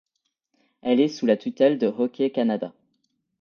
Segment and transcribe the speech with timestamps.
[0.81, 2.73] Elle est sous la tutelle de Hockey Canada.